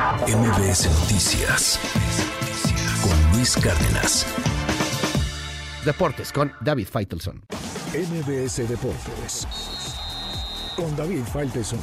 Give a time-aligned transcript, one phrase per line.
[0.00, 1.78] MBS Noticias
[3.02, 4.26] con Luis Cárdenas.
[5.84, 7.42] Deportes con David Feitelson.
[7.92, 9.46] MBS Deportes
[10.74, 11.80] con David Faitelson.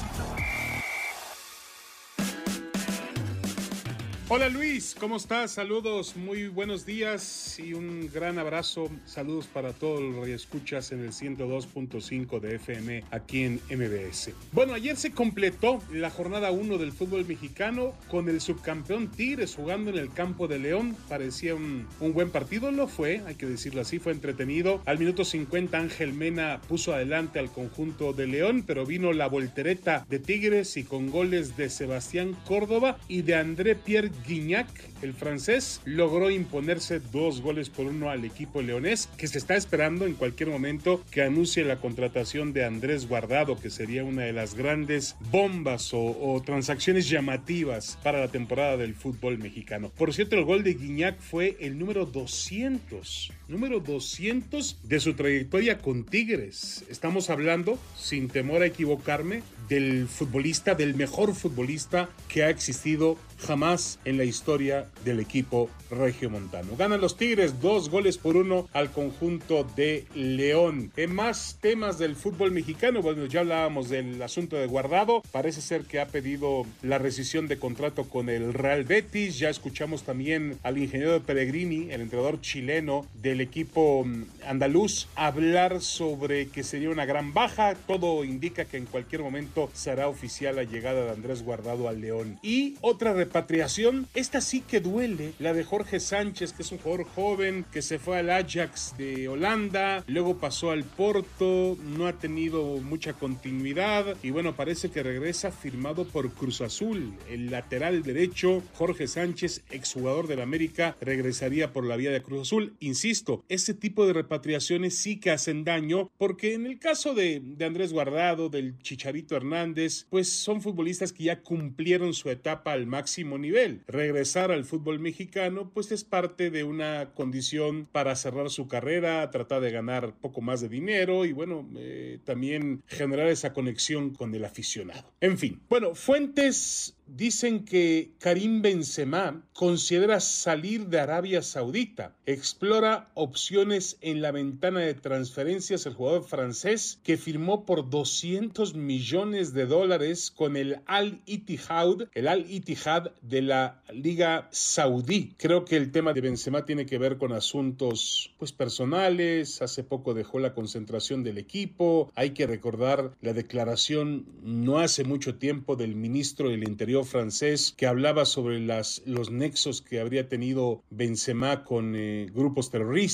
[4.29, 5.51] Hola Luis, ¿cómo estás?
[5.51, 8.89] Saludos, muy buenos días y un gran abrazo.
[9.05, 14.31] Saludos para todos los que escuchas en el 102.5 de FM aquí en MBS.
[14.51, 19.91] Bueno, ayer se completó la jornada 1 del fútbol mexicano con el subcampeón Tigres jugando
[19.91, 20.97] en el campo de León.
[21.07, 24.81] Parecía un, un buen partido, lo fue, hay que decirlo así, fue entretenido.
[24.85, 30.05] Al minuto 50 Ángel Mena puso adelante al conjunto de León, pero vino la voltereta
[30.09, 34.67] de Tigres y con goles de Sebastián Córdoba y de André Pierre Guignac,
[35.01, 40.05] el francés, logró imponerse dos goles por uno al equipo leonés, que se está esperando
[40.05, 44.55] en cualquier momento que anuncie la contratación de Andrés Guardado, que sería una de las
[44.55, 49.89] grandes bombas o, o transacciones llamativas para la temporada del fútbol mexicano.
[49.89, 55.77] Por cierto, el gol de Guignac fue el número 200, número 200 de su trayectoria
[55.79, 56.83] con Tigres.
[56.89, 63.99] Estamos hablando, sin temor a equivocarme, del futbolista, del mejor futbolista que ha existido jamás
[64.05, 66.75] en la historia del equipo regiomontano.
[66.75, 70.91] Ganan los Tigres dos goles por uno al conjunto de León.
[70.95, 75.21] En más temas del fútbol mexicano, bueno, ya hablábamos del asunto de Guardado.
[75.31, 79.37] Parece ser que ha pedido la rescisión de contrato con el Real Betis.
[79.37, 86.47] Ya escuchamos también al ingeniero Pellegrini, el entrenador chileno del equipo mm, andaluz, hablar sobre
[86.47, 87.75] que sería una gran baja.
[87.75, 92.39] Todo indica que en cualquier momento será oficial la llegada de Andrés Guardado al León.
[92.41, 97.05] Y otra repatriación, esta sí que duele, la de Jorge Sánchez, que es un jugador
[97.05, 102.77] joven que se fue al Ajax de Holanda, luego pasó al Porto, no ha tenido
[102.77, 107.13] mucha continuidad y bueno, parece que regresa firmado por Cruz Azul.
[107.29, 112.73] El lateral derecho, Jorge Sánchez, exjugador del América, regresaría por la vía de Cruz Azul.
[112.79, 117.93] Insisto, ese tipo de repatriaciones sí que hacen daño porque en el caso de, Andrés
[117.93, 123.83] Guardado, del Chicharito Hernández, pues son futbolistas que ya cumplieron su etapa al máximo nivel.
[123.87, 129.61] Regresar al fútbol mexicano pues es parte de una condición para cerrar su carrera, tratar
[129.61, 134.45] de ganar poco más de dinero y bueno, eh, también generar esa conexión con el
[134.45, 135.11] aficionado.
[135.21, 142.15] En fin, bueno, fuentes dicen que Karim Benzema considera salir de Arabia Saudita.
[142.25, 149.53] Explora opciones en la ventana de transferencias el jugador francés que firmó por 200 millones
[149.53, 155.33] de dólares con el Al Ittihad, el Al Ittihad de la Liga Saudí.
[155.37, 159.61] Creo que el tema de Benzema tiene que ver con asuntos pues personales.
[159.61, 162.11] Hace poco dejó la concentración del equipo.
[162.15, 167.87] Hay que recordar la declaración no hace mucho tiempo del ministro del Interior francés que
[167.87, 173.06] hablaba sobre las, los nexos que habría tenido Benzema con eh, grupos terroristas.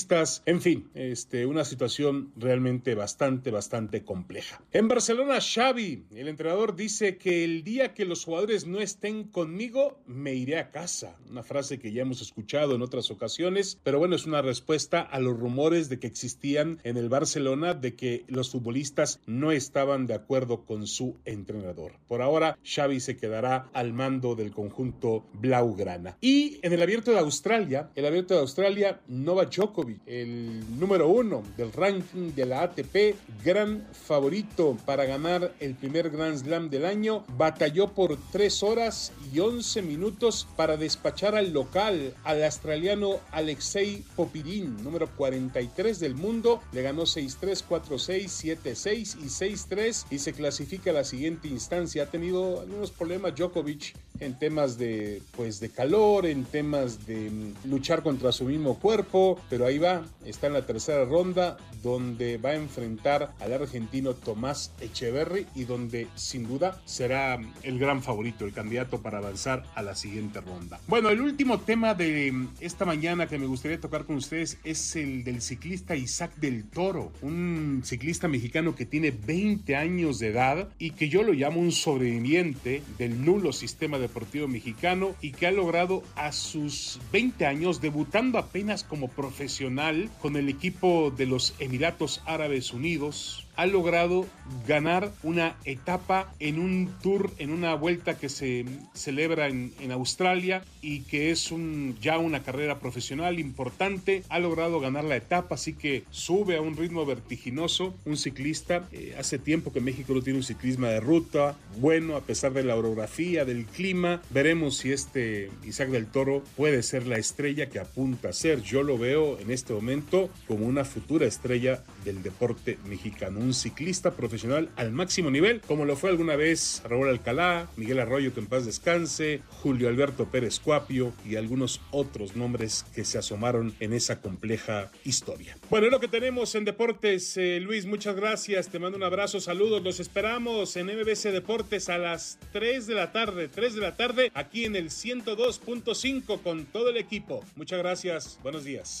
[0.46, 4.60] En fin, este, una situación realmente bastante, bastante compleja.
[4.72, 10.00] En Barcelona, Xavi, el entrenador, dice que el día que los jugadores no estén conmigo,
[10.06, 11.16] me iré a casa.
[11.30, 15.20] Una frase que ya hemos escuchado en otras ocasiones, pero bueno, es una respuesta a
[15.20, 20.14] los rumores de que existían en el Barcelona de que los futbolistas no estaban de
[20.14, 21.92] acuerdo con su entrenador.
[22.08, 26.16] Por ahora, Xavi se quedará al mando del conjunto Blaugrana.
[26.20, 31.42] Y en el abierto de Australia, el abierto de Australia, Novak Djokovic, el número uno
[31.56, 37.24] del ranking de la ATP, gran favorito para ganar el primer Grand Slam del año,
[37.36, 44.82] batalló por 3 horas y 11 minutos para despachar al local, al australiano Alexei Popirin,
[44.82, 50.94] número 43 del mundo, le ganó 6-3, 4-6, 7-6 y 6-3 y se clasifica a
[50.94, 52.04] la siguiente instancia.
[52.04, 57.68] Ha tenido algunos problemas Djokovic en temas de pues de calor, en temas de mm,
[57.68, 62.50] luchar contra su mismo cuerpo, pero ahí va, está en la tercera ronda donde va
[62.50, 68.52] a enfrentar al argentino Tomás Echeverry y donde sin duda será el gran favorito, el
[68.52, 70.80] candidato para avanzar a la siguiente ronda.
[70.86, 74.96] Bueno, el último tema de mm, esta mañana que me gustaría tocar con ustedes es
[74.96, 80.68] el del ciclista Isaac del Toro, un ciclista mexicano que tiene 20 años de edad
[80.78, 85.50] y que yo lo llamo un sobreviviente del nulo sistema deportivo mexicano y que ha
[85.50, 92.22] logrado a sus 20 años, debutando apenas como profesional con el equipo de los Emiratos
[92.26, 94.26] Árabes Unidos, ha logrado
[94.66, 98.64] ganar una etapa en un tour, en una vuelta que se
[98.94, 101.52] celebra en, Australia y que es
[102.00, 104.24] ya una carrera profesional importante.
[104.28, 107.94] Ha logrado ganar la etapa, así que sube a un ritmo vertiginoso.
[108.04, 112.22] Un ciclista, eh, hace tiempo que México no tiene un ciclismo de ruta bueno a
[112.22, 114.20] pesar de la orografía, del clima.
[114.30, 118.62] Veremos si este Isaac del Toro puede ser la estrella que apunta a ser.
[118.62, 123.43] Yo lo veo en este momento como una futura estrella del deporte mexicano.
[123.44, 128.32] Un ciclista profesional al máximo nivel, como lo fue alguna vez Raúl Alcalá, Miguel Arroyo,
[128.32, 133.74] que en paz descanse, Julio Alberto Pérez Cuapio y algunos otros nombres que se asomaron
[133.80, 135.58] en esa compleja historia.
[135.68, 137.36] Bueno, es lo que tenemos en deportes.
[137.36, 138.70] Eh, Luis, muchas gracias.
[138.70, 139.82] Te mando un abrazo, saludos.
[139.82, 144.32] Los esperamos en MBC Deportes a las 3 de la tarde, 3 de la tarde,
[144.32, 147.44] aquí en el 102.5 con todo el equipo.
[147.56, 148.38] Muchas gracias.
[148.42, 149.00] Buenos días.